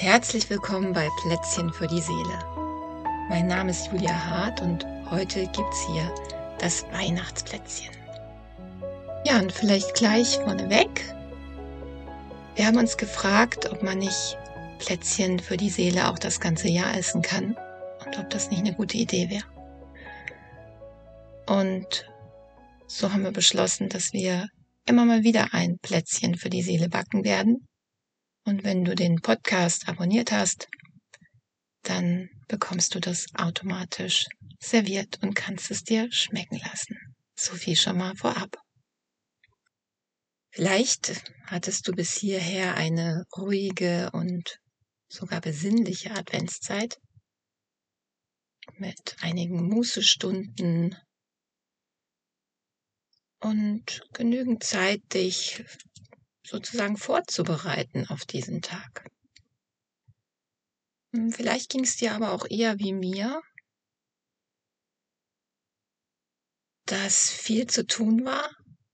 Herzlich 0.00 0.48
willkommen 0.48 0.94
bei 0.94 1.10
Plätzchen 1.20 1.70
für 1.74 1.86
die 1.86 2.00
Seele. 2.00 2.38
Mein 3.28 3.46
Name 3.46 3.70
ist 3.70 3.92
Julia 3.92 4.14
Hart 4.14 4.62
und 4.62 4.86
heute 5.10 5.42
gibt's 5.48 5.86
hier 5.92 6.10
das 6.58 6.86
Weihnachtsplätzchen. 6.90 7.94
Ja, 9.26 9.38
und 9.38 9.52
vielleicht 9.52 9.92
gleich 9.92 10.38
vorneweg. 10.38 10.88
Wir 12.54 12.64
haben 12.64 12.78
uns 12.78 12.96
gefragt, 12.96 13.70
ob 13.70 13.82
man 13.82 13.98
nicht 13.98 14.38
Plätzchen 14.78 15.38
für 15.38 15.58
die 15.58 15.68
Seele 15.68 16.08
auch 16.08 16.18
das 16.18 16.40
ganze 16.40 16.68
Jahr 16.70 16.96
essen 16.96 17.20
kann 17.20 17.54
und 18.02 18.18
ob 18.18 18.30
das 18.30 18.50
nicht 18.50 18.60
eine 18.60 18.74
gute 18.74 18.96
Idee 18.96 19.28
wäre. 19.28 19.44
Und 21.46 22.10
so 22.86 23.12
haben 23.12 23.24
wir 23.24 23.32
beschlossen, 23.32 23.90
dass 23.90 24.14
wir 24.14 24.48
immer 24.86 25.04
mal 25.04 25.24
wieder 25.24 25.48
ein 25.52 25.76
Plätzchen 25.82 26.36
für 26.36 26.48
die 26.48 26.62
Seele 26.62 26.88
backen 26.88 27.22
werden 27.22 27.68
und 28.44 28.64
wenn 28.64 28.84
du 28.84 28.94
den 28.94 29.20
Podcast 29.20 29.88
abonniert 29.88 30.32
hast, 30.32 30.68
dann 31.82 32.28
bekommst 32.48 32.94
du 32.94 33.00
das 33.00 33.26
automatisch 33.34 34.26
serviert 34.58 35.22
und 35.22 35.34
kannst 35.34 35.70
es 35.70 35.82
dir 35.82 36.10
schmecken 36.12 36.58
lassen. 36.58 36.96
So 37.34 37.54
viel 37.54 37.76
schon 37.76 37.98
mal 37.98 38.14
vorab. 38.16 38.56
Vielleicht 40.52 41.22
hattest 41.46 41.86
du 41.86 41.92
bis 41.92 42.12
hierher 42.12 42.74
eine 42.74 43.24
ruhige 43.36 44.10
und 44.12 44.60
sogar 45.08 45.40
besinnliche 45.40 46.10
Adventszeit 46.10 46.98
mit 48.74 49.16
einigen 49.20 49.68
Mußestunden 49.68 50.96
und 53.40 54.02
genügend 54.12 54.62
Zeit, 54.64 55.00
dich 55.14 55.64
sozusagen 56.50 56.96
vorzubereiten 56.96 58.06
auf 58.08 58.24
diesen 58.24 58.60
Tag. 58.60 59.08
Hm, 61.14 61.32
vielleicht 61.32 61.70
ging 61.70 61.84
es 61.84 61.96
dir 61.96 62.14
aber 62.14 62.32
auch 62.32 62.46
eher 62.48 62.78
wie 62.78 62.92
mir, 62.92 63.40
dass 66.86 67.30
viel 67.30 67.68
zu 67.68 67.86
tun 67.86 68.24
war 68.24 68.50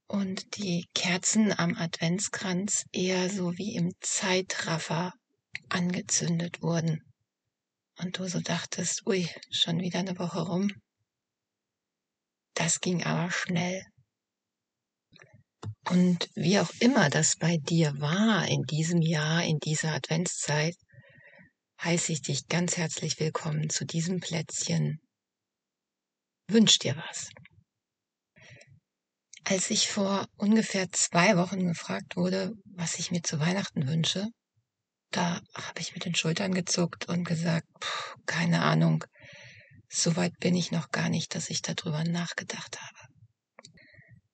und 0.07 0.59
die 0.59 0.87
Kerzen 0.95 1.59
am 1.59 1.75
Adventskranz 1.75 2.85
eher 2.93 3.31
so 3.31 3.57
wie 3.57 3.75
im 3.75 3.93
Zeitraffer 4.01 5.15
angezündet 5.71 6.63
wurden. 6.63 7.03
Und 7.99 8.19
du 8.19 8.29
so 8.29 8.41
dachtest, 8.41 9.07
ui, 9.07 9.27
schon 9.51 9.81
wieder 9.81 10.01
eine 10.01 10.19
Woche 10.19 10.41
rum. 10.41 10.71
Das 12.53 12.81
ging 12.81 13.03
aber 13.05 13.31
schnell. 13.31 13.83
Und 15.89 16.29
wie 16.35 16.59
auch 16.59 16.71
immer 16.81 17.11
das 17.11 17.37
bei 17.37 17.59
dir 17.59 18.01
war 18.01 18.47
in 18.49 18.63
diesem 18.63 19.01
Jahr, 19.01 19.45
in 19.45 19.59
dieser 19.59 19.93
Adventszeit, 19.93 20.75
heiße 21.81 22.13
ich 22.13 22.23
dich 22.23 22.49
ganz 22.49 22.77
herzlich 22.77 23.21
willkommen 23.21 23.71
zu 23.71 23.85
diesem 23.85 24.19
Plätzchen. 24.19 24.99
Wünsch 26.49 26.81
dir 26.81 26.97
was. 26.97 27.29
Als 29.45 29.71
ich 29.71 29.89
vor 29.89 30.27
ungefähr 30.37 30.91
zwei 30.91 31.37
Wochen 31.37 31.69
gefragt 31.69 32.17
wurde, 32.17 32.53
was 32.65 32.99
ich 32.99 33.13
mir 33.13 33.23
zu 33.23 33.39
Weihnachten 33.39 33.87
wünsche, 33.87 34.27
da 35.13 35.41
habe 35.55 35.81
ich 35.81 35.95
mit 35.95 36.05
den 36.05 36.17
Schultern 36.17 36.53
gezuckt 36.53 37.09
und 37.09 37.23
gesagt, 37.23 37.69
pff, 37.81 38.17
keine 38.27 38.63
Ahnung, 38.63 39.05
so 39.89 40.17
weit 40.17 40.33
bin 40.41 40.57
ich 40.57 40.73
noch 40.73 40.91
gar 40.91 41.09
nicht, 41.11 41.37
dass 41.37 41.49
ich 41.49 41.63
darüber 41.63 42.03
nachgedacht 42.03 42.77
habe. 42.81 43.06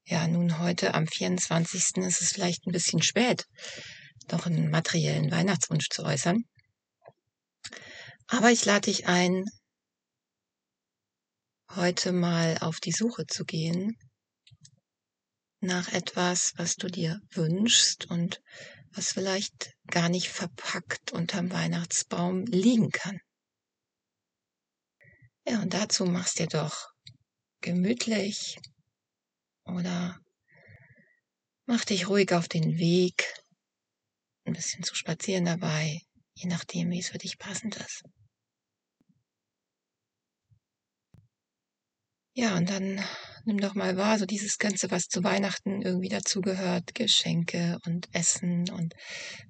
Ja, 0.05 0.27
nun 0.27 0.58
heute 0.58 0.95
am 0.95 1.06
24. 1.06 1.98
ist 1.98 2.22
es 2.22 2.33
vielleicht 2.33 2.67
ein 2.67 2.72
bisschen 2.72 3.03
spät, 3.03 3.47
noch 4.31 4.47
einen 4.47 4.69
materiellen 4.69 5.31
Weihnachtswunsch 5.31 5.89
zu 5.91 6.05
äußern. 6.05 6.42
Aber 8.27 8.51
ich 8.51 8.64
lade 8.64 8.90
dich 8.90 9.07
ein, 9.07 9.45
heute 11.70 12.13
mal 12.13 12.58
auf 12.58 12.80
die 12.80 12.90
Suche 12.90 13.27
zu 13.27 13.45
gehen 13.45 13.96
nach 15.61 15.92
etwas, 15.92 16.52
was 16.57 16.74
du 16.74 16.89
dir 16.89 17.20
wünschst 17.30 18.11
und 18.11 18.42
was 18.90 19.13
vielleicht 19.13 19.73
gar 19.86 20.08
nicht 20.08 20.29
verpackt 20.29 21.13
unterm 21.13 21.52
Weihnachtsbaum 21.52 22.45
liegen 22.46 22.90
kann. 22.90 23.20
Ja, 25.46 25.63
und 25.63 25.73
dazu 25.73 26.05
machst 26.05 26.40
dir 26.40 26.48
doch 26.48 26.89
gemütlich 27.61 28.58
oder 29.64 30.18
mach 31.67 31.84
dich 31.84 32.08
ruhig 32.08 32.33
auf 32.33 32.48
den 32.48 32.78
Weg, 32.78 33.33
ein 34.45 34.52
bisschen 34.55 34.83
zu 34.83 34.95
spazieren 34.95 35.45
dabei, 35.45 36.00
je 36.34 36.48
nachdem, 36.48 36.90
wie 36.90 37.00
es 37.00 37.08
für 37.08 37.18
dich 37.18 37.39
passend 37.39 37.77
ist. 37.77 38.02
Ja, 42.34 42.56
und 42.56 42.70
dann 42.70 42.98
nimm 43.45 43.58
doch 43.58 43.74
mal 43.74 43.98
wahr, 43.98 44.18
so 44.18 44.24
dieses 44.24 44.56
Ganze, 44.56 44.90
was 44.90 45.08
zu 45.08 45.22
Weihnachten 45.22 45.83
irgendwie 45.83 46.08
dazugehört, 46.08 46.95
Geschenke 46.95 47.78
und 47.84 48.08
Essen 48.14 48.70
und 48.70 48.95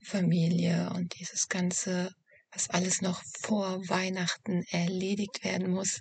Familie 0.04 0.90
und 0.92 1.16
dieses 1.20 1.48
Ganze, 1.48 2.10
was 2.50 2.70
alles 2.70 3.00
noch 3.00 3.22
vor 3.40 3.78
Weihnachten 3.88 4.64
erledigt 4.70 5.44
werden 5.44 5.70
muss. 5.70 6.00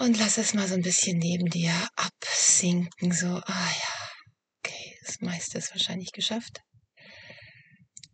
Und 0.00 0.18
lass 0.18 0.38
es 0.38 0.54
mal 0.54 0.66
so 0.66 0.74
ein 0.74 0.82
bisschen 0.82 1.18
neben 1.18 1.46
dir 1.50 1.72
absinken, 1.94 3.12
so, 3.12 3.28
ah 3.28 3.70
ja, 3.70 4.10
okay, 4.58 4.98
das 5.04 5.20
meiste 5.20 5.58
ist 5.58 5.70
wahrscheinlich 5.70 6.10
geschafft. 6.10 6.60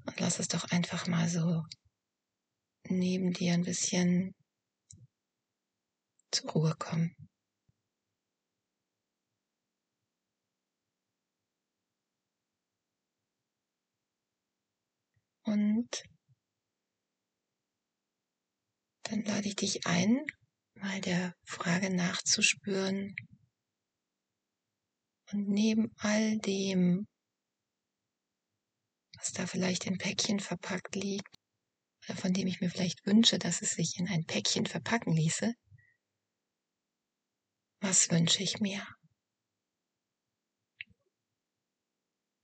Und 0.06 0.20
lass 0.20 0.38
es 0.38 0.48
doch 0.48 0.64
einfach 0.70 1.06
mal 1.06 1.28
so 1.28 1.62
neben 2.84 3.32
dir 3.32 3.54
ein 3.54 3.62
bisschen 3.62 4.34
zur 6.30 6.50
Ruhe 6.50 6.74
kommen. 6.78 7.14
Und 15.44 16.02
dann 19.04 19.24
lade 19.24 19.48
ich 19.48 19.56
dich 19.56 19.86
ein, 19.86 20.24
mal 20.80 21.00
der 21.00 21.34
Frage 21.44 21.90
nachzuspüren. 21.90 23.14
Und 25.32 25.48
neben 25.48 25.94
all 25.98 26.38
dem, 26.38 27.06
was 29.16 29.32
da 29.32 29.46
vielleicht 29.46 29.86
in 29.86 29.98
Päckchen 29.98 30.40
verpackt 30.40 30.94
liegt, 30.94 31.34
oder 32.08 32.16
von 32.16 32.32
dem 32.32 32.46
ich 32.46 32.60
mir 32.60 32.70
vielleicht 32.70 33.06
wünsche, 33.06 33.38
dass 33.38 33.62
es 33.62 33.70
sich 33.70 33.98
in 33.98 34.08
ein 34.08 34.24
Päckchen 34.24 34.66
verpacken 34.66 35.12
ließe, 35.12 35.52
was 37.80 38.10
wünsche 38.10 38.42
ich 38.42 38.60
mir? 38.60 38.86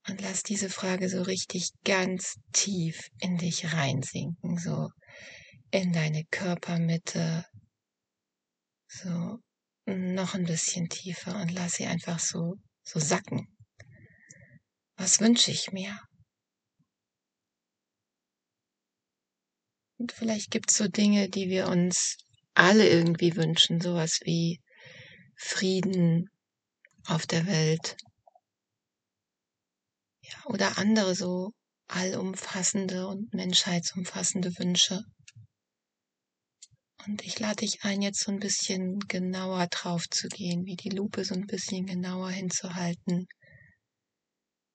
Und 0.08 0.20
lass 0.20 0.42
diese 0.42 0.70
Frage 0.70 1.08
so 1.08 1.22
richtig 1.22 1.70
ganz 1.84 2.36
tief 2.52 3.08
in 3.18 3.38
dich 3.38 3.72
reinsinken, 3.72 4.56
so 4.56 4.88
in 5.72 5.92
deine 5.92 6.24
Körpermitte, 6.30 7.44
so 9.02 9.38
noch 9.86 10.34
ein 10.34 10.44
bisschen 10.44 10.88
tiefer 10.88 11.40
und 11.40 11.52
lass 11.52 11.74
sie 11.74 11.86
einfach 11.86 12.18
so, 12.18 12.56
so 12.82 12.98
sacken. 12.98 13.48
Was 14.96 15.20
wünsche 15.20 15.50
ich 15.50 15.72
mir? 15.72 15.98
Und 19.98 20.12
vielleicht 20.12 20.50
gibt 20.50 20.70
es 20.70 20.76
so 20.76 20.88
Dinge, 20.88 21.28
die 21.28 21.48
wir 21.48 21.68
uns 21.68 22.16
alle 22.54 22.88
irgendwie 22.88 23.36
wünschen, 23.36 23.80
sowas 23.80 24.20
wie 24.24 24.60
Frieden 25.36 26.28
auf 27.06 27.26
der 27.26 27.46
Welt. 27.46 27.96
Ja, 30.22 30.44
oder 30.46 30.78
andere 30.78 31.14
so 31.14 31.52
allumfassende 31.88 33.06
und 33.06 33.32
menschheitsumfassende 33.32 34.58
Wünsche. 34.58 35.02
Und 37.06 37.22
ich 37.22 37.38
lade 37.38 37.56
dich 37.56 37.84
ein, 37.84 38.02
jetzt 38.02 38.20
so 38.20 38.32
ein 38.32 38.40
bisschen 38.40 38.98
genauer 38.98 39.68
drauf 39.68 40.08
zu 40.10 40.28
gehen, 40.28 40.64
wie 40.66 40.74
die 40.74 40.88
Lupe 40.88 41.24
so 41.24 41.34
ein 41.34 41.46
bisschen 41.46 41.86
genauer 41.86 42.30
hinzuhalten. 42.30 43.28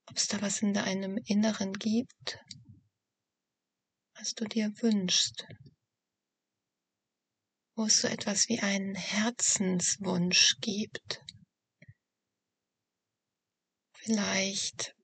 Ob 0.06 0.16
es 0.16 0.28
da 0.28 0.42
was 0.42 0.62
in 0.62 0.74
deinem 0.74 1.18
Inneren 1.26 1.74
gibt, 1.74 2.40
was 4.16 4.34
du 4.34 4.46
dir 4.46 4.72
wünschst. 4.82 5.46
Wo 7.76 7.86
es 7.86 8.00
so 8.00 8.08
etwas 8.08 8.48
wie 8.48 8.60
einen 8.62 8.96
Herzenswunsch 8.96 10.56
gibt. 10.62 11.22
Vielleicht 13.94 14.96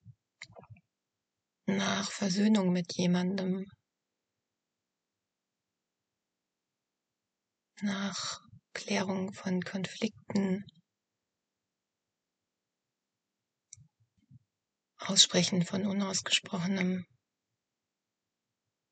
nach 1.65 2.09
Versöhnung 2.09 2.71
mit 2.71 2.93
jemandem 2.95 3.65
nach 7.81 8.41
Klärung 8.73 9.33
von 9.33 9.61
Konflikten, 9.61 10.65
Aussprechen 14.99 15.63
von 15.63 15.85
Unausgesprochenem, 15.85 17.05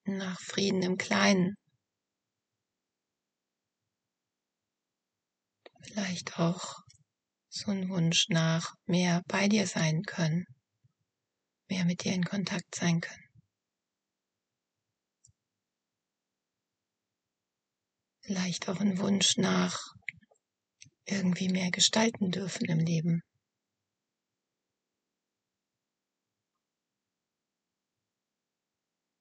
nach 0.06 0.40
Frieden 0.40 0.82
im 0.84 0.98
Kleinen. 0.98 1.56
Vielleicht 5.82 6.40
auch 6.40 6.76
so 7.50 7.72
ein 7.72 7.90
Wunsch 7.90 8.28
nach 8.30 8.76
mehr 8.86 9.24
bei 9.28 9.48
dir 9.48 9.66
sein 9.68 10.04
können, 10.04 10.46
mehr 11.70 11.86
mit 11.86 12.04
dir 12.04 12.14
in 12.14 12.26
Kontakt 12.26 12.76
sein 12.76 13.02
können. 13.02 13.25
Vielleicht 18.25 18.68
auch 18.69 18.80
ein 18.80 18.98
Wunsch 18.98 19.38
nach 19.38 19.94
irgendwie 21.06 21.48
mehr 21.48 21.69
gestalten 21.69 22.31
dürfen 22.31 22.66
im 22.66 22.80
Leben. 22.80 23.22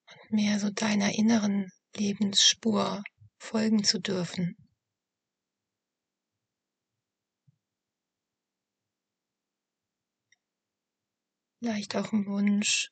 Und 0.09 0.33
mehr 0.33 0.59
so 0.59 0.71
deiner 0.71 1.13
inneren 1.13 1.71
Lebensspur 1.95 3.03
folgen 3.39 3.85
zu 3.85 4.01
dürfen. 4.01 4.57
Vielleicht 11.59 11.95
auch 11.95 12.11
ein 12.11 12.25
Wunsch, 12.25 12.89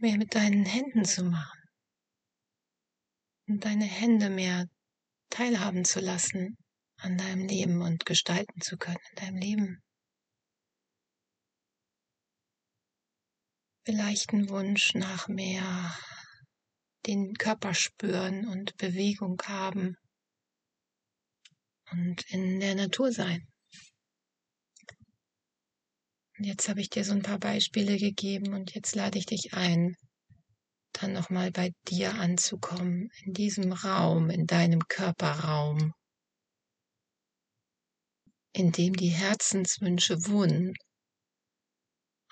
mehr 0.00 0.18
mit 0.18 0.34
deinen 0.34 0.66
Händen 0.66 1.06
zu 1.06 1.24
machen 1.24 1.63
und 3.46 3.64
deine 3.64 3.84
Hände 3.84 4.30
mehr 4.30 4.68
teilhaben 5.30 5.84
zu 5.84 6.00
lassen 6.00 6.56
an 6.96 7.18
deinem 7.18 7.46
Leben 7.46 7.82
und 7.82 8.06
gestalten 8.06 8.60
zu 8.60 8.76
können 8.76 9.00
in 9.10 9.16
deinem 9.16 9.36
Leben. 9.36 9.82
Vielleicht 13.84 14.32
ein 14.32 14.48
Wunsch 14.48 14.94
nach 14.94 15.28
mehr 15.28 15.94
den 17.06 17.34
Körper 17.34 17.74
spüren 17.74 18.48
und 18.48 18.76
Bewegung 18.78 19.40
haben 19.44 19.96
und 21.90 22.24
in 22.30 22.60
der 22.60 22.74
Natur 22.74 23.12
sein. 23.12 23.46
Und 26.36 26.44
jetzt 26.44 26.68
habe 26.68 26.80
ich 26.80 26.90
dir 26.90 27.04
so 27.04 27.12
ein 27.12 27.22
paar 27.22 27.38
Beispiele 27.38 27.98
gegeben 27.98 28.54
und 28.54 28.74
jetzt 28.74 28.94
lade 28.96 29.18
ich 29.18 29.26
dich 29.26 29.52
ein, 29.52 29.96
dann 31.02 31.12
nochmal 31.12 31.50
bei 31.50 31.72
dir 31.88 32.14
anzukommen, 32.14 33.10
in 33.24 33.32
diesem 33.32 33.72
Raum, 33.72 34.30
in 34.30 34.46
deinem 34.46 34.80
Körperraum, 34.88 35.92
in 38.52 38.72
dem 38.72 38.94
die 38.94 39.08
Herzenswünsche 39.08 40.16
wohnen 40.26 40.74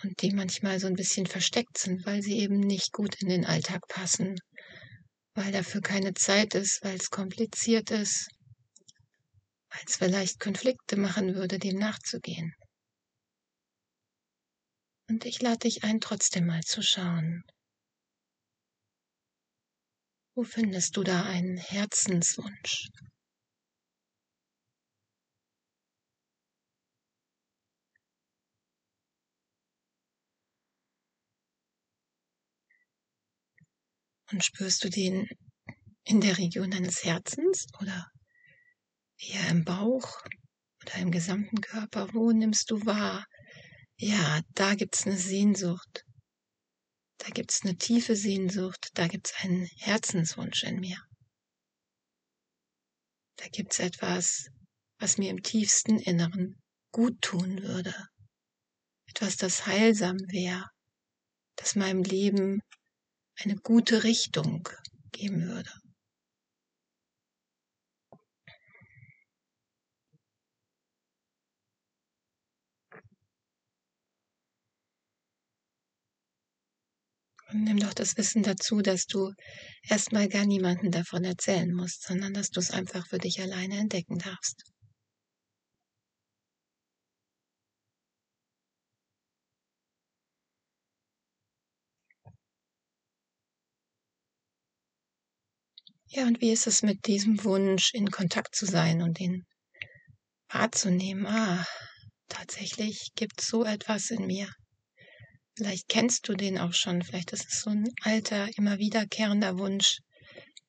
und 0.02 0.22
die 0.22 0.32
manchmal 0.32 0.78
so 0.80 0.86
ein 0.86 0.94
bisschen 0.94 1.26
versteckt 1.26 1.78
sind, 1.78 2.06
weil 2.06 2.22
sie 2.22 2.38
eben 2.38 2.58
nicht 2.58 2.92
gut 2.92 3.20
in 3.20 3.28
den 3.28 3.44
Alltag 3.44 3.82
passen, 3.88 4.36
weil 5.34 5.52
dafür 5.52 5.80
keine 5.80 6.14
Zeit 6.14 6.54
ist, 6.54 6.82
weil 6.82 6.96
es 6.96 7.10
kompliziert 7.10 7.90
ist, 7.90 8.28
weil 9.70 9.82
es 9.86 9.96
vielleicht 9.96 10.40
Konflikte 10.40 10.96
machen 10.96 11.34
würde, 11.34 11.58
dem 11.58 11.78
nachzugehen. 11.78 12.54
Und 15.08 15.24
ich 15.24 15.42
lade 15.42 15.58
dich 15.58 15.84
ein, 15.84 16.00
trotzdem 16.00 16.46
mal 16.46 16.62
zu 16.62 16.82
schauen, 16.82 17.42
wo 20.34 20.44
findest 20.44 20.96
du 20.96 21.02
da 21.02 21.24
einen 21.24 21.56
Herzenswunsch? 21.56 22.88
Und 34.30 34.42
spürst 34.42 34.82
du 34.84 34.88
den 34.88 35.28
in 36.04 36.22
der 36.22 36.38
Region 36.38 36.70
deines 36.70 37.04
Herzens 37.04 37.66
oder 37.80 38.10
eher 39.18 39.48
im 39.50 39.64
Bauch 39.64 40.22
oder 40.82 40.96
im 40.96 41.10
gesamten 41.10 41.60
Körper? 41.60 42.08
Wo 42.14 42.32
nimmst 42.32 42.70
du 42.70 42.86
wahr? 42.86 43.26
Ja, 43.96 44.40
da 44.54 44.74
gibt's 44.74 45.06
eine 45.06 45.18
Sehnsucht. 45.18 46.04
Da 47.22 47.28
gibt's 47.28 47.62
eine 47.62 47.76
tiefe 47.76 48.16
Sehnsucht, 48.16 48.90
da 48.94 49.06
gibt's 49.06 49.32
einen 49.42 49.66
Herzenswunsch 49.76 50.64
in 50.64 50.80
mir. 50.80 51.00
Da 53.36 53.46
gibt's 53.46 53.78
etwas, 53.78 54.48
was 54.98 55.18
mir 55.18 55.30
im 55.30 55.40
tiefsten 55.40 56.00
Inneren 56.00 56.60
gut 56.90 57.22
tun 57.22 57.62
würde. 57.62 57.94
Etwas, 59.06 59.36
das 59.36 59.66
heilsam 59.66 60.16
wäre, 60.32 60.68
das 61.54 61.76
meinem 61.76 62.02
Leben 62.02 62.60
eine 63.36 63.54
gute 63.54 64.02
Richtung 64.02 64.68
geben 65.12 65.42
würde. 65.42 65.70
Und 77.52 77.64
nimm 77.64 77.78
doch 77.78 77.94
das 77.94 78.16
Wissen 78.16 78.42
dazu, 78.42 78.80
dass 78.80 79.06
du 79.06 79.32
erstmal 79.88 80.28
gar 80.28 80.44
niemanden 80.46 80.90
davon 80.90 81.22
erzählen 81.22 81.72
musst, 81.72 82.02
sondern 82.02 82.34
dass 82.34 82.50
du 82.50 82.60
es 82.60 82.70
einfach 82.70 83.06
für 83.06 83.18
dich 83.18 83.40
alleine 83.40 83.76
entdecken 83.78 84.18
darfst. 84.18 84.64
Ja, 96.06 96.26
und 96.26 96.40
wie 96.40 96.52
ist 96.52 96.66
es 96.66 96.82
mit 96.82 97.06
diesem 97.06 97.42
Wunsch, 97.42 97.92
in 97.92 98.10
Kontakt 98.10 98.54
zu 98.54 98.66
sein 98.66 99.02
und 99.02 99.18
ihn 99.18 99.44
wahrzunehmen? 100.50 101.26
Ah, 101.26 101.66
tatsächlich 102.28 103.12
gibt 103.14 103.40
es 103.40 103.48
so 103.48 103.64
etwas 103.64 104.10
in 104.10 104.26
mir. 104.26 104.48
Vielleicht 105.54 105.88
kennst 105.88 106.28
du 106.28 106.34
den 106.34 106.58
auch 106.58 106.72
schon, 106.72 107.02
vielleicht 107.02 107.32
ist 107.32 107.46
es 107.46 107.60
so 107.60 107.70
ein 107.70 107.84
alter, 108.02 108.48
immer 108.56 108.78
wiederkehrender 108.78 109.58
Wunsch, 109.58 109.98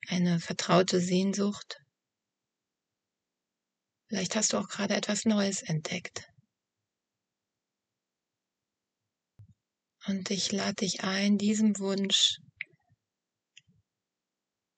eine 0.07 0.39
vertraute 0.39 0.99
Sehnsucht. 0.99 1.77
Vielleicht 4.09 4.35
hast 4.35 4.53
du 4.53 4.57
auch 4.57 4.67
gerade 4.67 4.95
etwas 4.95 5.25
Neues 5.25 5.61
entdeckt. 5.61 6.27
Und 10.05 10.29
ich 10.31 10.51
lade 10.51 10.75
dich 10.75 11.03
ein, 11.03 11.37
diesem 11.37 11.79
Wunsch 11.79 12.37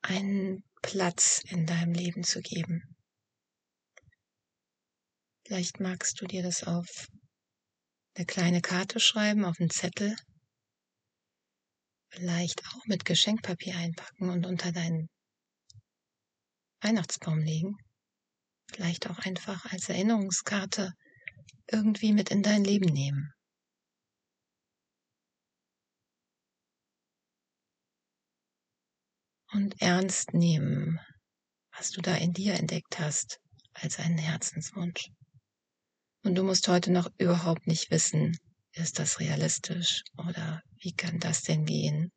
einen 0.04 0.64
Platz 0.84 1.42
in 1.48 1.66
deinem 1.66 1.94
Leben 1.94 2.24
zu 2.24 2.42
geben. 2.42 2.96
Vielleicht 5.48 5.80
magst 5.80 6.22
du 6.22 6.26
dir 6.26 6.44
das 6.44 6.64
auf 6.64 7.08
eine 8.16 8.26
kleine 8.26 8.62
Karte 8.62 9.00
schreiben 9.00 9.44
auf 9.44 9.60
einen 9.60 9.70
Zettel, 9.70 10.16
vielleicht 12.10 12.66
auch 12.68 12.86
mit 12.86 13.04
Geschenkpapier 13.04 13.76
einpacken 13.76 14.30
und 14.30 14.46
unter 14.46 14.72
deinen 14.72 15.10
Weihnachtsbaum 16.82 17.40
legen, 17.40 17.76
vielleicht 18.72 19.10
auch 19.10 19.20
einfach 19.20 19.66
als 19.72 19.90
Erinnerungskarte 19.90 20.94
irgendwie 21.70 22.14
mit 22.14 22.32
in 22.32 22.42
dein 22.42 22.64
Leben 22.64 22.86
nehmen. 22.86 23.34
Und 29.52 29.82
ernst 29.82 30.34
nehmen, 30.34 31.00
was 31.78 31.92
du 31.92 32.02
da 32.02 32.16
in 32.16 32.34
dir 32.34 32.54
entdeckt 32.54 33.00
hast 33.00 33.40
als 33.74 34.00
einen 34.00 34.18
Herzenswunsch. 34.18 35.10
Und 36.26 36.34
du 36.34 36.44
musst 36.44 36.68
heute 36.68 36.92
noch 36.92 37.08
überhaupt 37.20 37.68
nicht 37.68 37.92
wissen, 37.92 38.36
ist 38.74 38.98
das 38.98 39.20
realistisch 39.20 40.02
oder 40.18 40.64
wie 40.80 40.92
kann 40.92 41.20
das 41.20 41.44
denn 41.44 41.66
gehen? 41.66 42.12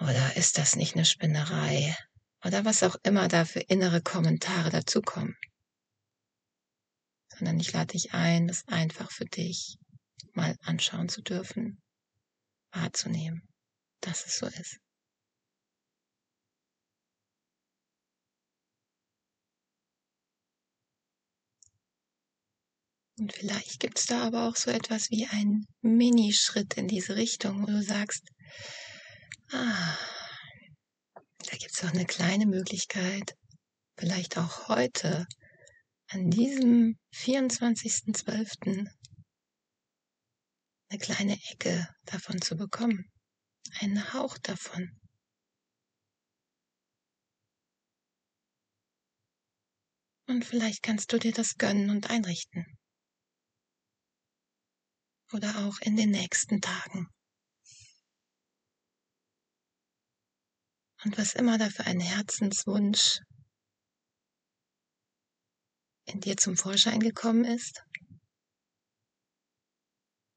Oder 0.00 0.34
ist 0.34 0.56
das 0.56 0.74
nicht 0.74 0.94
eine 0.94 1.04
Spinnerei? 1.04 1.94
Oder 2.42 2.64
was 2.64 2.82
auch 2.84 2.96
immer 3.02 3.28
da 3.28 3.44
für 3.44 3.60
innere 3.60 4.00
Kommentare 4.00 4.70
dazukommen. 4.70 5.36
Sondern 7.36 7.60
ich 7.60 7.70
lade 7.74 7.92
dich 7.92 8.14
ein, 8.14 8.48
das 8.48 8.66
einfach 8.66 9.10
für 9.10 9.26
dich 9.26 9.76
mal 10.32 10.56
anschauen 10.62 11.10
zu 11.10 11.20
dürfen, 11.20 11.82
wahrzunehmen, 12.70 13.46
dass 14.00 14.24
es 14.24 14.38
so 14.38 14.46
ist. 14.46 14.78
Und 23.22 23.32
vielleicht 23.32 23.78
gibt 23.78 24.00
es 24.00 24.06
da 24.06 24.26
aber 24.26 24.48
auch 24.48 24.56
so 24.56 24.68
etwas 24.72 25.12
wie 25.12 25.28
einen 25.28 25.64
Minischritt 25.80 26.74
in 26.74 26.88
diese 26.88 27.14
Richtung, 27.14 27.62
wo 27.62 27.66
du 27.66 27.80
sagst, 27.80 28.28
ah, 29.52 29.96
da 31.14 31.56
gibt 31.56 31.70
es 31.72 31.84
auch 31.84 31.92
eine 31.92 32.04
kleine 32.04 32.46
Möglichkeit, 32.46 33.36
vielleicht 33.96 34.38
auch 34.38 34.66
heute, 34.66 35.28
an 36.08 36.30
diesem 36.30 36.98
24.12., 37.14 38.90
eine 40.88 40.98
kleine 40.98 41.38
Ecke 41.52 41.88
davon 42.06 42.42
zu 42.42 42.56
bekommen, 42.56 43.08
einen 43.78 44.12
Hauch 44.12 44.36
davon. 44.38 44.98
Und 50.26 50.44
vielleicht 50.44 50.82
kannst 50.82 51.12
du 51.12 51.20
dir 51.20 51.32
das 51.32 51.56
gönnen 51.56 51.90
und 51.90 52.10
einrichten. 52.10 52.66
Oder 55.32 55.66
auch 55.66 55.78
in 55.80 55.96
den 55.96 56.10
nächsten 56.10 56.60
Tagen. 56.60 57.08
Und 61.04 61.18
was 61.18 61.34
immer 61.34 61.58
da 61.58 61.68
für 61.68 61.84
ein 61.84 62.00
Herzenswunsch 62.00 63.18
in 66.04 66.20
dir 66.20 66.36
zum 66.36 66.56
Vorschein 66.56 67.00
gekommen 67.00 67.44
ist, 67.44 67.82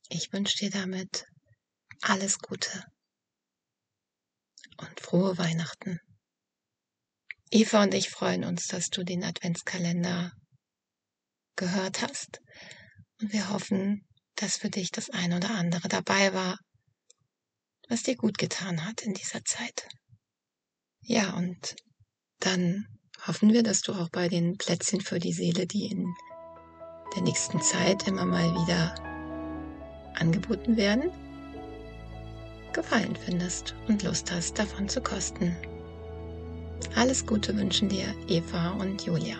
ich 0.10 0.32
wünsche 0.32 0.58
dir 0.58 0.70
damit 0.72 1.25
alles 2.02 2.40
Gute 2.40 2.84
und 4.78 5.00
frohe 5.00 5.38
Weihnachten. 5.38 6.00
Eva 7.52 7.84
und 7.84 7.94
ich 7.94 8.10
freuen 8.10 8.44
uns, 8.44 8.68
dass 8.68 8.90
du 8.90 9.04
den 9.04 9.24
Adventskalender 9.24 10.32
gehört 11.56 12.02
hast 12.02 12.42
und 13.22 13.32
wir 13.32 13.50
hoffen, 13.50 14.06
dass 14.36 14.58
für 14.58 14.70
dich 14.70 14.92
das 14.92 15.10
ein 15.10 15.34
oder 15.34 15.51
andere 15.51 15.88
dabei 15.88 16.34
war, 16.34 16.58
was 17.89 18.04
dir 18.04 18.15
gut 18.15 18.38
getan 18.38 18.86
hat 18.86 19.01
in 19.01 19.13
dieser 19.13 19.44
Zeit. 19.46 19.88
Ja, 21.01 21.36
und 21.36 21.75
dann 22.39 22.86
hoffen 23.25 23.54
wir, 23.54 23.63
dass 23.63 23.82
du 23.82 23.94
auch 23.94 24.10
bei 24.10 24.27
den 24.27 24.58
Plätzchen 24.58 25.01
für 25.01 25.20
die 25.20 25.34
Seele, 25.34 25.68
die 25.68 25.88
in 25.88 26.06
der 27.15 27.22
nächsten 27.22 27.62
Zeit 27.62 28.08
immer 28.08 28.25
mal 28.25 28.51
wieder 28.54 28.96
angeboten 30.15 30.77
werden, 30.77 31.12
Gefallen 32.74 33.15
findest 33.15 33.74
und 33.88 34.04
Lust 34.04 34.32
hast, 34.34 34.60
davon 34.60 34.89
zu 34.89 35.00
kosten. 35.00 35.56
Alles 36.96 37.25
Gute 37.25 37.56
wünschen 37.56 37.88
dir 37.88 38.13
Eva 38.27 38.72
und 38.72 39.01
Julia. 39.04 39.38